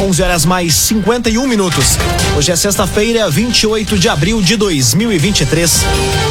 [0.00, 1.98] 11 horas mais 51 minutos.
[2.36, 5.84] Hoje é sexta-feira, 28 de abril de 2023.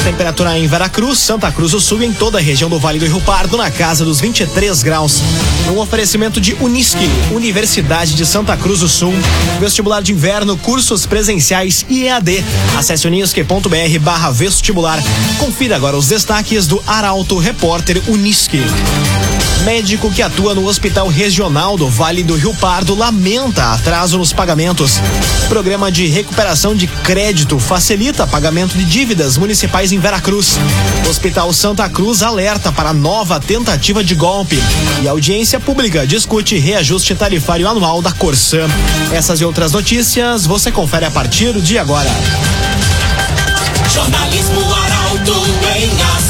[0.06, 3.06] Temperatura em Veracruz, Santa Cruz do Sul e em toda a região do Vale do
[3.06, 5.22] Rio Pardo na casa dos 23 graus.
[5.70, 9.14] Um oferecimento de Unisque, Universidade de Santa Cruz do Sul.
[9.60, 12.44] Vestibular de inverno, cursos presenciais e EAD.
[12.78, 14.98] Acesse unisque.br barra vestibular.
[15.38, 18.62] Confira agora os destaques do Arauto Repórter Unisque.
[19.64, 25.02] Médico que atua no Hospital Regional do Vale do Rio Pardo lamenta atraso nos pagamentos.
[25.50, 30.58] Programa de recuperação de crédito facilita pagamento de dívidas municipais em Veracruz.
[31.10, 34.58] Hospital Santa Cruz alerta para nova tentativa de golpe.
[35.02, 38.68] E audiência pública discute reajuste tarifário anual da Corsã.
[39.12, 42.10] Essas e outras notícias você confere a partir de agora.
[43.94, 46.17] Jornalismo Arauto em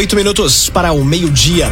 [0.00, 1.68] Oito minutos para o meio-dia.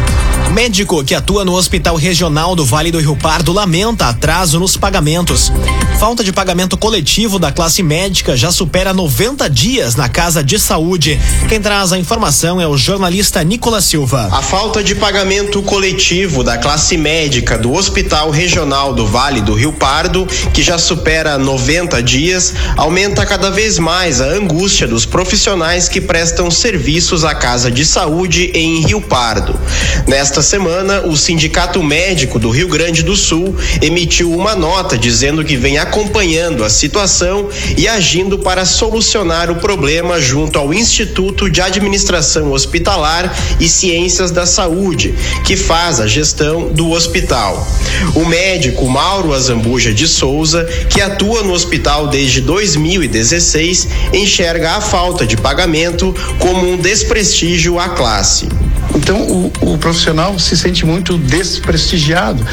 [0.53, 5.53] Médico que atua no Hospital Regional do Vale do Rio Pardo lamenta atraso nos pagamentos.
[5.99, 11.21] Falta de pagamento coletivo da classe médica já supera 90 dias na Casa de Saúde.
[11.49, 14.29] Quem traz a informação é o jornalista Nicolas Silva.
[14.33, 19.73] A falta de pagamento coletivo da classe médica do Hospital Regional do Vale do Rio
[19.73, 26.01] Pardo, que já supera 90 dias, aumenta cada vez mais a angústia dos profissionais que
[26.01, 29.59] prestam serviços à Casa de Saúde em Rio Pardo.
[30.07, 35.57] Nesta semana, o Sindicato Médico do Rio Grande do Sul emitiu uma nota dizendo que
[35.57, 42.53] vem acompanhando a situação e agindo para solucionar o problema junto ao Instituto de Administração
[42.53, 47.67] Hospitalar e Ciências da Saúde, que faz a gestão do hospital.
[48.15, 55.27] O médico Mauro Azambuja de Souza, que atua no hospital desde 2016, enxerga a falta
[55.27, 58.49] de pagamento como um desprestígio à classe.
[58.95, 62.45] Então o, o, profissional se sente muito desprestigiado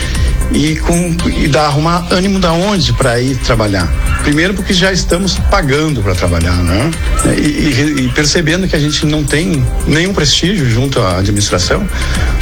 [0.52, 3.92] e com e dá arrumar ânimo da onde para ir trabalhar.
[4.24, 6.92] Primeiro porque já estamos pagando para trabalhar, né?
[7.38, 11.88] E, e, e, percebendo que a gente não tem nenhum prestígio junto à administração,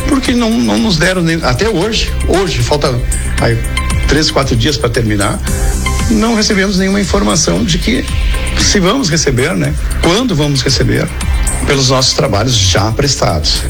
[0.07, 2.11] porque não, não nos deram nem, até hoje.
[2.27, 2.93] Hoje falta
[3.41, 3.57] aí,
[4.07, 5.39] três, quatro dias para terminar.
[6.09, 8.05] Não recebemos nenhuma informação de que
[8.59, 9.73] se vamos receber, né?
[10.01, 11.07] Quando vamos receber
[11.66, 13.63] pelos nossos trabalhos já prestados.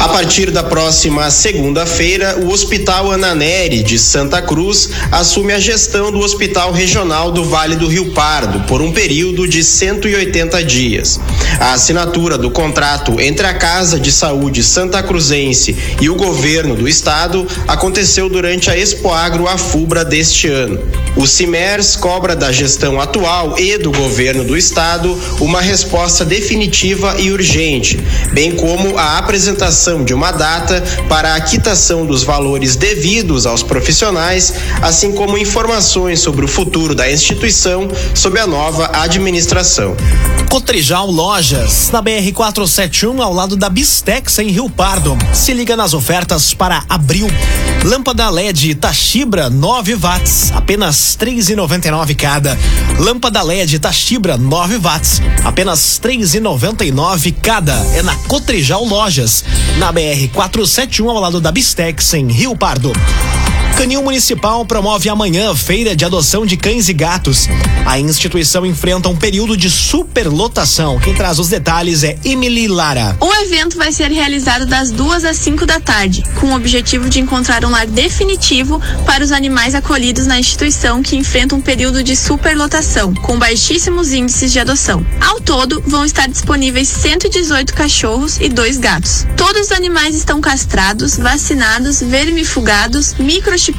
[0.00, 6.20] A partir da próxima segunda-feira, o Hospital Ananeri de Santa Cruz assume a gestão do
[6.20, 11.20] Hospital Regional do Vale do Rio Pardo por um período de 180 dias.
[11.60, 16.88] A assinatura do contrato entre a Casa de Saúde Santa Cruzense e o governo do
[16.88, 20.80] estado aconteceu durante a Expoagro Afubra deste ano.
[21.16, 27.32] O CIMERS cobra da gestão atual e do governo do estado uma resposta definitiva e
[27.32, 27.98] urgente,
[28.32, 34.54] bem como a apresentação de uma data para a quitação dos valores devidos aos profissionais,
[34.80, 39.96] assim como informações sobre o futuro da instituição sob a nova administração.
[40.48, 45.16] Cotrijal Lojas, na BR 471, ao lado da Bistex, em Rio Pardo.
[45.32, 47.28] Se liga nas ofertas para abril.
[47.84, 52.58] Lâmpada LED Tachibra 9 watts, apenas 3,99 cada.
[52.98, 57.74] Lâmpada LED Tachibra 9 watts, apenas 3,99 cada.
[57.94, 59.44] É na Cotrijal Lojas,
[59.78, 62.92] na BR 471, ao lado da Bistex, em Rio Pardo.
[63.80, 67.48] Canil Municipal promove amanhã feira de adoção de cães e gatos.
[67.86, 71.00] A instituição enfrenta um período de superlotação.
[71.00, 73.16] Quem traz os detalhes é Emily Lara.
[73.18, 77.20] O evento vai ser realizado das duas às cinco da tarde, com o objetivo de
[77.20, 82.14] encontrar um lar definitivo para os animais acolhidos na instituição que enfrenta um período de
[82.14, 85.06] superlotação, com baixíssimos índices de adoção.
[85.22, 89.26] Ao todo, vão estar disponíveis 118 cachorros e dois gatos.
[89.38, 93.69] Todos os animais estão castrados, vacinados, vermifugados, microchipados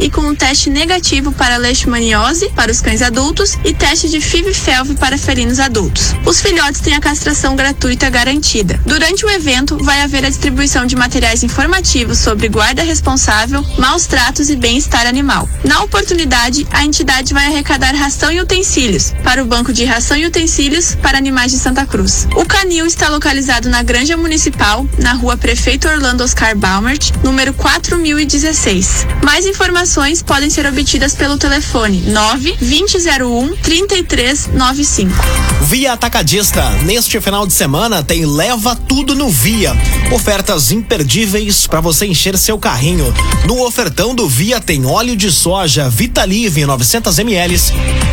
[0.00, 4.94] e com um teste negativo para leishmaniose para os cães adultos e teste de FIV-FeLV
[4.94, 6.14] para felinos adultos.
[6.24, 8.80] Os filhotes têm a castração gratuita garantida.
[8.86, 14.48] Durante o evento, vai haver a distribuição de materiais informativos sobre guarda responsável, maus tratos
[14.50, 15.48] e bem-estar animal.
[15.64, 20.26] Na oportunidade, a entidade vai arrecadar ração e utensílios para o Banco de Ração e
[20.26, 22.26] Utensílios para Animais de Santa Cruz.
[22.36, 29.06] O canil está localizado na Granja Municipal, na rua Prefeito Orlando Oscar Baumert, número 4016.
[29.22, 35.12] Mais Mais informações podem ser obtidas pelo telefone 92001 3395.
[35.60, 36.70] Via Atacadista.
[36.84, 39.76] Neste final de semana tem Leva Tudo no Via.
[40.10, 43.12] Ofertas imperdíveis para você encher seu carrinho.
[43.46, 47.58] No ofertão do Via tem óleo de soja Vitalive 900 ml,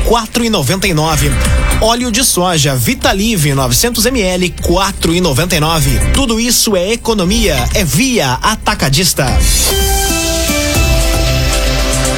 [0.06, 1.32] 4,99.
[1.80, 6.12] Óleo de soja Vitalive 900 ml, 4,99.
[6.12, 9.40] Tudo isso é economia, é Via Atacadista.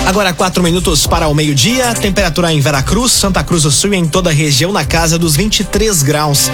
[0.05, 4.05] Agora quatro minutos para o meio-dia, temperatura em Veracruz, Santa Cruz do Sul e em
[4.05, 6.51] toda a região na casa dos 23 graus.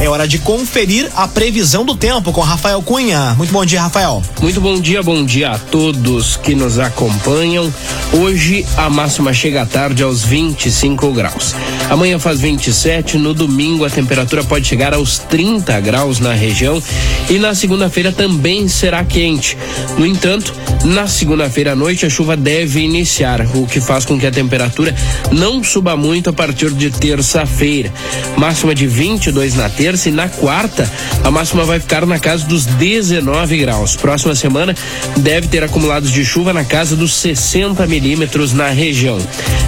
[0.00, 3.34] É hora de conferir a previsão do tempo com Rafael Cunha.
[3.36, 4.22] Muito bom dia, Rafael.
[4.40, 7.72] Muito bom dia, bom dia a todos que nos acompanham.
[8.12, 11.54] Hoje a máxima chega à tarde aos 25 graus.
[11.90, 16.80] Amanhã faz 27, no domingo a temperatura pode chegar aos 30 graus na região
[17.28, 19.58] e na segunda-feira também será quente.
[19.98, 20.54] No entanto,
[20.84, 24.94] na segunda-feira à noite a chuva deve iniciar, o que faz com que a temperatura
[25.32, 27.92] não suba muito a partir de terça-feira.
[28.36, 30.90] Máxima de 22 na terça e na quarta
[31.22, 33.96] a máxima vai ficar na casa dos 19 graus.
[33.96, 34.74] Próxima semana
[35.16, 39.18] deve ter acumulados de chuva na casa dos 60 milímetros na região.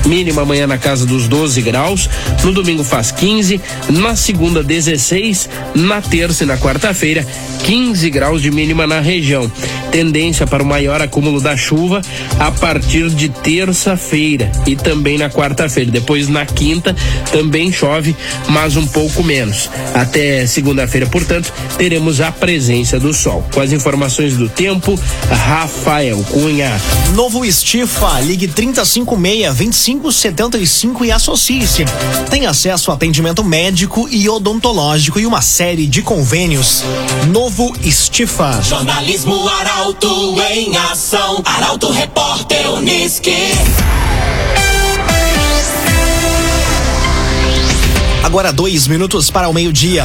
[0.06, 2.08] Mínima amanhã na casa dos 12 graus,
[2.44, 7.26] no domingo faz 15, na segunda 16, na terça e na quarta-feira
[7.64, 9.50] 15 graus de mínima na região.
[9.90, 12.02] Tendência para o maior acúmulo da chuva
[12.38, 15.90] a partir de terça-feira e também na quarta-feira.
[15.90, 16.94] Depois na quinta
[17.32, 18.14] também chove,
[18.48, 19.70] mas um pouco menos.
[19.94, 23.44] Até segunda-feira, portanto, teremos a presença do sol.
[23.52, 24.98] Com as informações do tempo,
[25.30, 26.80] Rafael Cunha.
[27.14, 31.84] Novo Estifa, ligue 356-2575 e associe-se.
[32.30, 36.82] Tem acesso a atendimento médico e odontológico e uma série de convênios.
[37.28, 38.60] Novo Estifa.
[38.62, 39.44] Jornalismo
[39.86, 41.40] Arauto em ação.
[41.44, 43.52] Arauto Repórter Uniski.
[48.36, 50.04] Agora dois minutos para o meio-dia.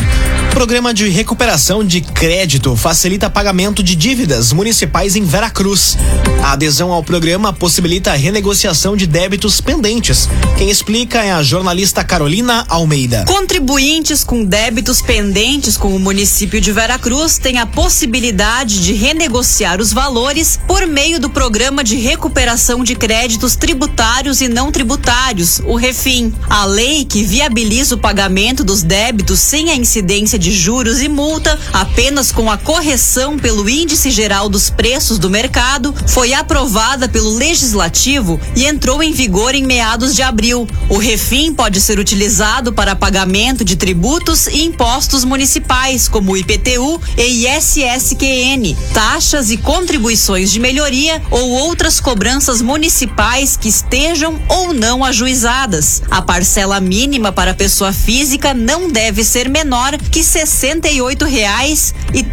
[0.52, 5.98] Programa de recuperação de crédito facilita pagamento de dívidas municipais em Veracruz.
[6.42, 10.30] A adesão ao programa possibilita a renegociação de débitos pendentes.
[10.58, 13.26] Quem explica é a jornalista Carolina Almeida.
[13.28, 19.92] Contribuintes com débitos pendentes com o município de Veracruz têm a possibilidade de renegociar os
[19.92, 26.34] valores por meio do programa de recuperação de créditos tributários e não tributários, o Refim.
[26.50, 28.21] A lei que viabiliza o pagamento
[28.64, 34.12] dos débitos sem a incidência de juros e multa, apenas com a correção pelo índice
[34.12, 40.14] geral dos preços do mercado, foi aprovada pelo Legislativo e entrou em vigor em meados
[40.16, 40.68] de abril.
[40.88, 47.48] O refim pode ser utilizado para pagamento de tributos e impostos municipais, como IPTU e
[47.48, 56.04] ISSQN, taxas e contribuições de melhoria ou outras cobranças municipais que estejam ou não ajuizadas.
[56.12, 62.24] A parcela mínima para pessoa física não deve ser menor que R$ reais e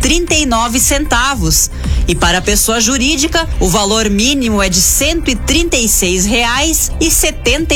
[2.14, 4.80] para a pessoa jurídica, o valor mínimo é de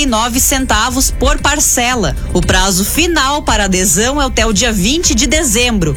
[0.06, 2.16] nove centavos por parcela.
[2.32, 5.96] O prazo final para adesão é até o dia 20 de dezembro.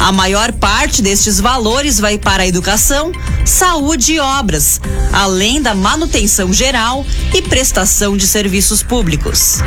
[0.00, 3.12] A maior parte destes valores vai para a educação,
[3.44, 4.80] saúde e obras,
[5.12, 9.58] além da manutenção geral e prestação de serviços públicos.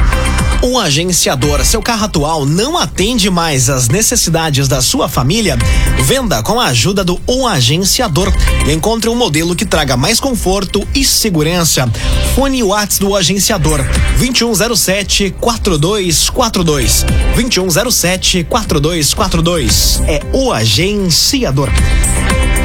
[0.62, 5.56] Um agenciador, seu carro atual não atende mais às necessidades da sua família?
[6.04, 8.34] Venda com a ajuda do Um Agenciador
[8.68, 11.88] encontre um modelo que traga mais conforto e segurança.
[12.34, 13.86] Fone Whats do Agenciador
[14.18, 21.70] 2107 4242 2107 4242 é o Agenciador.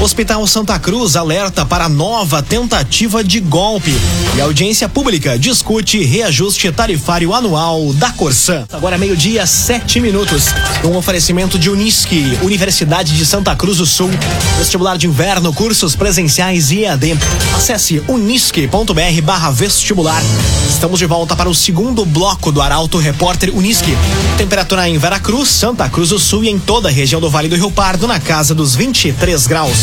[0.00, 3.94] Hospital Santa Cruz alerta para nova tentativa de golpe.
[4.36, 8.53] E a audiência pública discute reajuste tarifário anual da Corsan.
[8.72, 10.46] Agora meio-dia, sete minutos.
[10.84, 14.10] Um oferecimento de Unisque, Universidade de Santa Cruz do Sul.
[14.58, 17.18] Vestibular de inverno, cursos presenciais e EAD.
[17.56, 20.22] Acesse unisque.br barra vestibular.
[20.68, 23.96] Estamos de volta para o segundo bloco do Arauto Repórter Unisque.
[24.36, 27.56] Temperatura em Veracruz, Santa Cruz do Sul e em toda a região do Vale do
[27.56, 29.78] Rio Pardo na casa dos 23 graus.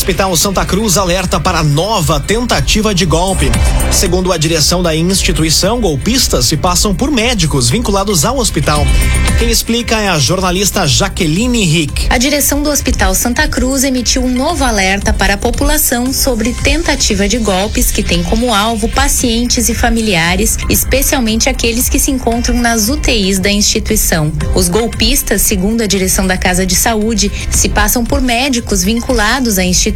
[0.00, 3.50] Hospital Santa Cruz alerta para nova tentativa de golpe.
[3.92, 8.82] Segundo a direção da instituição, golpistas se passam por médicos vinculados ao hospital.
[9.38, 12.06] Quem explica é a jornalista Jaqueline Rick.
[12.08, 17.28] A direção do Hospital Santa Cruz emitiu um novo alerta para a população sobre tentativa
[17.28, 22.88] de golpes que tem como alvo pacientes e familiares, especialmente aqueles que se encontram nas
[22.88, 24.32] UTIs da instituição.
[24.54, 29.62] Os golpistas, segundo a direção da Casa de Saúde, se passam por médicos vinculados à
[29.62, 29.90] instituição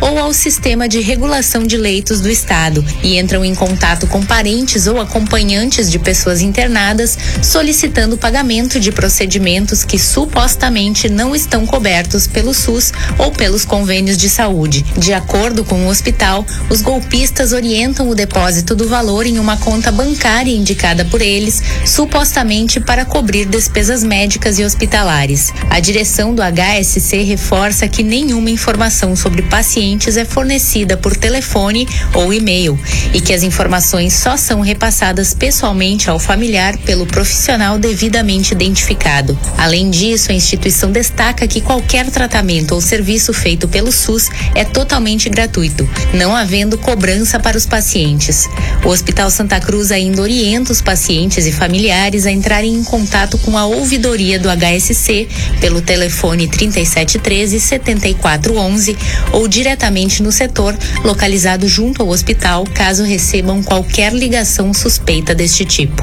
[0.00, 4.86] ou ao sistema de regulação de leitos do Estado e entram em contato com parentes
[4.86, 12.52] ou acompanhantes de pessoas internadas solicitando pagamento de procedimentos que supostamente não estão cobertos pelo
[12.54, 14.84] SUS ou pelos convênios de saúde.
[14.96, 19.92] De acordo com o hospital, os golpistas orientam o depósito do valor em uma conta
[19.92, 25.52] bancária indicada por eles, supostamente para cobrir despesas médicas e hospitalares.
[25.70, 32.32] A direção do HSC reforça que nenhuma informação sobre pacientes é fornecida por telefone ou
[32.32, 32.78] e-mail
[33.12, 39.38] e que as informações só são repassadas pessoalmente ao familiar pelo profissional devidamente identificado.
[39.56, 45.28] Além disso, a instituição destaca que qualquer tratamento ou serviço feito pelo SUS é totalmente
[45.28, 48.48] gratuito, não havendo cobrança para os pacientes.
[48.84, 53.58] O Hospital Santa Cruz ainda orienta os pacientes e familiares a entrarem em contato com
[53.58, 55.28] a ouvidoria do HSC
[55.60, 58.96] pelo telefone 3713 7411
[59.32, 66.02] ou diretamente no setor localizado junto ao hospital, caso recebam qualquer ligação suspeita deste tipo.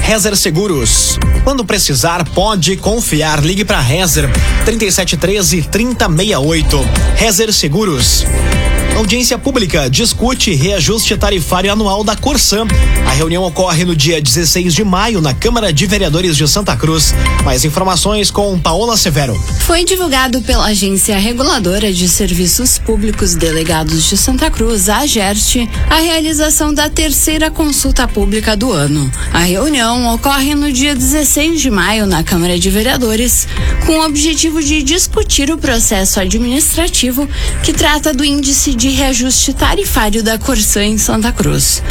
[0.00, 1.18] Rezer Seguros.
[1.44, 3.44] Quando precisar, pode confiar.
[3.44, 4.30] Ligue para Rezer
[4.64, 6.80] 3713 3068.
[7.16, 8.24] Rezer Seguros.
[8.96, 12.66] Audiência pública discute reajuste tarifário anual da Corsan.
[13.06, 17.14] A reunião ocorre no dia 16 de maio na Câmara de Vereadores de Santa Cruz.
[17.42, 19.34] Mais informações com Paola Severo.
[19.60, 25.96] Foi divulgado pela Agência Reguladora de Serviços Públicos Delegados de Santa Cruz, a AGERT, a
[25.96, 29.10] realização da terceira consulta pública do ano.
[29.32, 33.48] A reunião ocorre no dia 16 de maio na Câmara de Vereadores,
[33.84, 37.28] com o objetivo de discutir o processo administrativo
[37.64, 41.82] que trata do índice de reajuste tarifário da Corsã em Santa Cruz.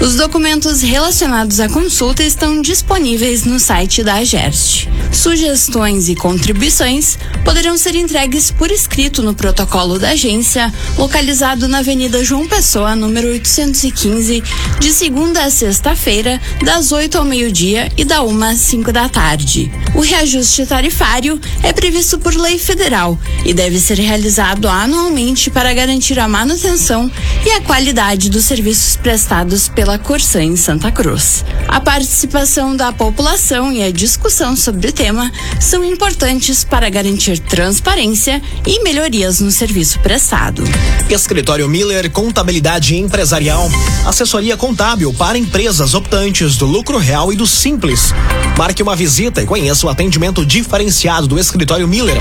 [0.00, 4.88] Os documentos relacionados à consulta estão disponíveis no site da AGERT.
[5.10, 12.24] Sugestões e contribuições poderão ser entregues por escrito no protocolo da agência, localizado na Avenida
[12.24, 14.42] João Pessoa, número 815,
[14.78, 19.72] de segunda a sexta-feira, das 8 ao meio-dia e da 1 às 5 da tarde.
[19.94, 26.18] O reajuste tarifário é previsto por lei federal e deve ser realizado anualmente para garantir
[26.18, 27.10] a manutenção
[27.46, 31.42] e a qualidade dos serviços prestados pela Corsã em Santa Cruz.
[31.68, 38.42] A participação da população e a discussão sobre o sistema são importantes para garantir transparência
[38.66, 40.62] e melhorias no serviço prestado.
[41.08, 43.70] Escritório Miller Contabilidade Empresarial,
[44.06, 48.14] assessoria contábil para empresas optantes do lucro real e do simples.
[48.56, 52.16] Marque uma visita e conheça o atendimento diferenciado do Escritório Miller.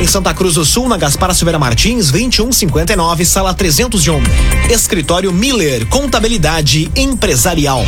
[0.00, 4.22] Em Santa Cruz do Sul, na Gaspar Silveira Martins, 2159, sala 301.
[4.70, 7.84] Escritório Miller Contabilidade Empresarial.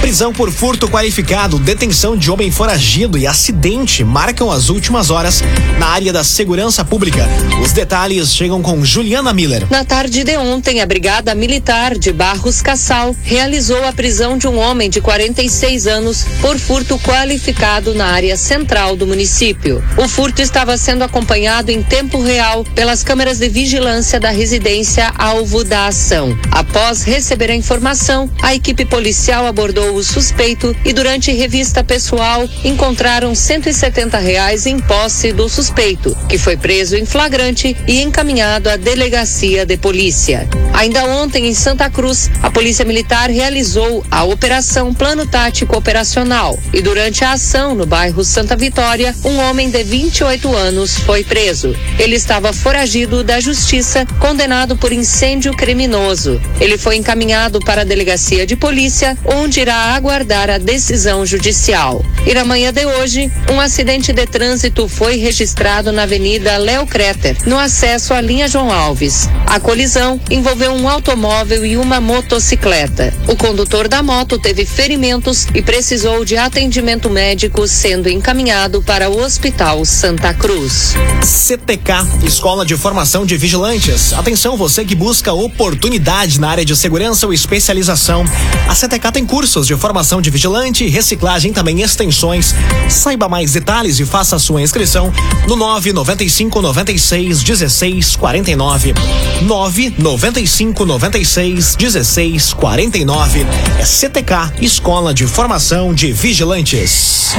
[0.00, 5.42] Prisão por furto qualificado, detenção de homem foragido e acidente marcam as últimas horas
[5.80, 7.26] na área da segurança pública.
[7.60, 9.66] Os detalhes chegam com Juliana Miller.
[9.68, 14.58] Na tarde de ontem, a Brigada Militar de Barros Cassal realizou a prisão de um
[14.58, 19.82] homem de 46 anos por furto qualificado na área central do município.
[19.96, 25.64] O furto estava sendo acompanhado em tempo real pelas câmeras de vigilância da residência alvo
[25.64, 26.36] da ação.
[26.50, 33.34] Após receber a informação, a equipe policial abordou o suspeito e durante revista pessoal encontraram
[33.34, 39.64] 170 reais em posse do suspeito, que foi preso em flagrante e encaminhado à delegacia
[39.64, 40.48] de polícia.
[40.72, 46.80] Ainda ontem em Santa Cruz, a Polícia Militar realizou a operação Plano Tático Operacional e
[46.80, 51.76] durante a ação no bairro Santa Vitória, um homem de 28 anos foi preso.
[51.98, 56.40] Ele estava foragido da justiça, condenado por incêndio criminoso.
[56.60, 62.04] Ele foi encaminhado para a delegacia de polícia, onde irá aguardar a decisão judicial.
[62.26, 67.36] E na manhã de hoje, um acidente de trânsito foi registrado na Avenida Léo Creter,
[67.46, 69.28] no acesso à linha João Alves.
[69.46, 73.12] A colisão envolveu um automóvel e uma motocicleta.
[73.28, 79.18] O condutor da moto teve ferimentos e precisou de atendimento médico, sendo encaminhado para o
[79.18, 80.94] Hospital Santa Cruz.
[81.22, 84.12] CTK, Escola de Formação de Vigilantes.
[84.12, 88.22] Atenção, você que busca oportunidade na área de segurança ou especialização.
[88.68, 92.54] A CTK tem cursos de formação de vigilante, reciclagem também extensões.
[92.90, 95.10] Saiba mais detalhes e faça sua inscrição
[95.48, 98.92] no 995 96 16 49.
[99.40, 103.46] 995 96 16 49.
[103.80, 105.45] É CTK, Escola de Formação
[105.94, 107.36] de Vigilantes.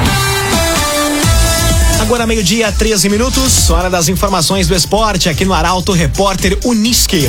[2.00, 7.28] Agora meio-dia, 13 minutos, hora das informações do esporte aqui no Arauto Repórter Unisque.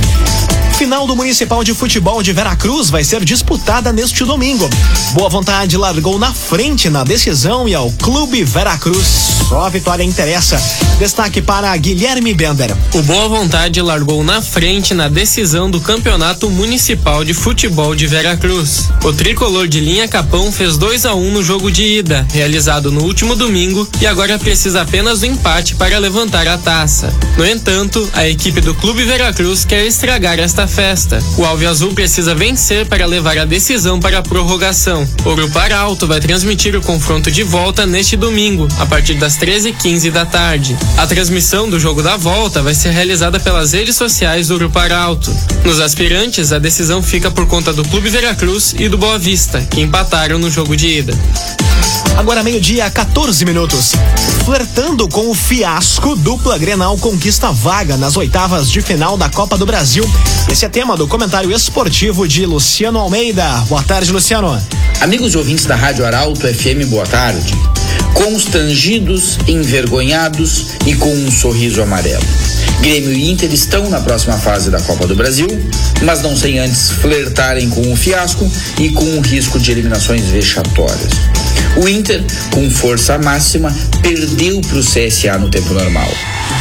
[0.78, 4.70] Final do Municipal de Futebol de Veracruz vai ser disputada neste domingo.
[5.12, 9.08] Boa Vontade largou na frente na decisão e ao Clube Veracruz.
[9.50, 10.62] Só a vitória interessa.
[10.98, 12.74] Destaque para Guilherme Bender.
[12.94, 18.90] O Boa Vontade largou na frente na decisão do Campeonato Municipal de Futebol de Veracruz.
[19.04, 22.90] O tricolor de linha Capão fez 2 a 1 um no jogo de ida, realizado
[22.90, 27.14] no último domingo, e agora precisa apenas do empate para levantar a taça.
[27.38, 31.24] No entanto, a equipe do Clube Veracruz quer estragar esta festa.
[31.38, 35.08] O Alve Azul precisa vencer para levar a decisão para a prorrogação.
[35.24, 40.12] O Grupo Arauto vai transmitir o confronto de volta neste domingo, a partir das 13h15
[40.12, 40.78] da tarde.
[40.98, 45.34] A transmissão do jogo da volta vai ser realizada pelas redes sociais do Grupo Arauto.
[45.64, 49.80] Nos aspirantes, a decisão fica por conta do Clube Veracruz e do Boa Vista, que
[49.80, 51.18] empataram no jogo de ida.
[52.20, 53.94] Agora meio-dia, 14 minutos.
[54.44, 59.66] Flertando com o fiasco, dupla Grenal conquista vaga nas oitavas de final da Copa do
[59.66, 60.04] Brasil.
[60.52, 63.46] Esse é tema do comentário esportivo de Luciano Almeida.
[63.70, 64.62] Boa tarde, Luciano.
[65.00, 67.54] Amigos e ouvintes da Rádio Arauto FM, boa tarde.
[68.14, 72.26] Constrangidos, envergonhados e com um sorriso amarelo.
[72.82, 75.48] Grêmio e Inter estão na próxima fase da Copa do Brasil,
[76.04, 78.46] mas não sem antes flertarem com o fiasco
[78.78, 81.14] e com o risco de eliminações vexatórias.
[81.78, 86.10] O Inter, com força máxima, perdeu para o CSA no tempo normal.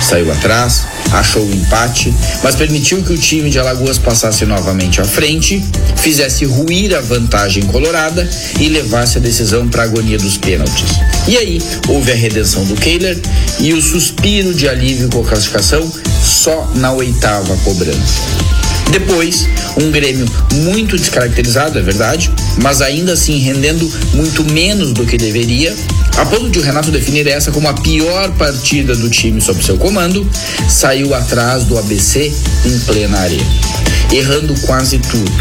[0.02, 5.04] Saiu atrás, achou o empate, mas permitiu que o time de Alagoas passasse novamente à
[5.04, 5.64] frente,
[5.96, 8.28] fizesse ruir a vantagem colorada
[8.60, 11.00] e levasse a decisão para a agonia dos pênaltis.
[11.26, 13.18] E aí houve a redenção do Kehler
[13.58, 15.90] e o suspiro de alívio com a classificação
[16.22, 18.67] só na oitava cobrança.
[18.90, 19.46] Depois,
[19.76, 22.30] um Grêmio muito descaracterizado, é verdade,
[22.62, 25.76] mas ainda assim rendendo muito menos do que deveria,
[26.16, 29.76] a ponto de o Renato definir essa como a pior partida do time sob seu
[29.76, 30.28] comando,
[30.68, 32.32] saiu atrás do ABC
[32.64, 33.46] em plena arena,
[34.12, 35.32] errando quase tudo,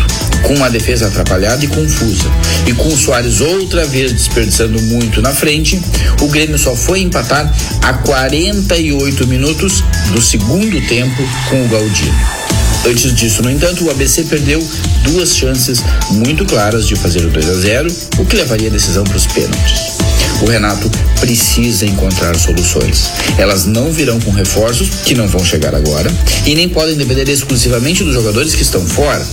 [0.44, 2.30] com uma defesa atrapalhada e confusa,
[2.68, 5.82] e com o Soares outra vez desperdiçando muito na frente,
[6.22, 12.47] o Grêmio só foi empatar a 48 minutos do segundo tempo com o Galdino.
[12.86, 14.66] Antes disso, no entanto, o ABC perdeu
[15.04, 19.04] duas chances muito claras de fazer o 2 a 0, o que levaria a decisão
[19.04, 19.98] para os pênaltis.
[20.42, 23.10] O Renato precisa encontrar soluções.
[23.38, 26.12] Elas não virão com reforços, que não vão chegar agora,
[26.46, 29.26] e nem podem depender exclusivamente dos jogadores que estão fora.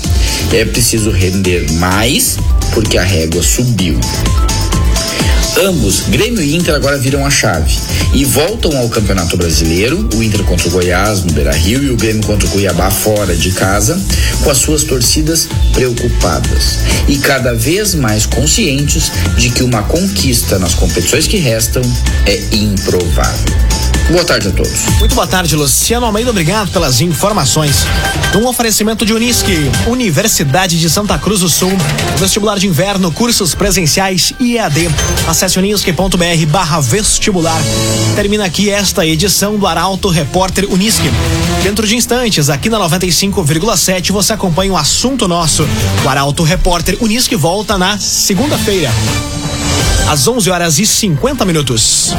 [0.53, 2.37] É preciso render mais,
[2.73, 4.01] porque a régua subiu.
[5.57, 7.79] Ambos, Grêmio e Inter, agora viram a chave
[8.13, 12.25] e voltam ao Campeonato Brasileiro, o Inter contra o Goiás no Beira-Rio e o Grêmio
[12.25, 14.01] contra o Cuiabá fora de casa,
[14.43, 20.75] com as suas torcidas preocupadas e cada vez mais conscientes de que uma conquista nas
[20.75, 21.83] competições que restam
[22.27, 23.74] é improvável.
[24.11, 24.85] Boa tarde a todos.
[24.99, 26.29] Muito boa tarde, Luciano Almeida.
[26.31, 27.87] Obrigado pelas informações.
[28.37, 31.73] Um oferecimento de Unisque, Universidade de Santa Cruz do Sul,
[32.19, 34.91] vestibular de inverno, cursos presenciais e EAD.
[35.27, 37.61] Acesse unisque.br barra vestibular.
[38.15, 41.11] Termina aqui esta edição do Arauto Repórter Unisque.
[41.63, 45.67] Dentro de instantes, aqui na 95,7, você acompanha o assunto nosso.
[46.05, 48.91] O Arauto Repórter Unisque volta na segunda-feira,
[50.11, 52.15] às 11 horas e 50 minutos.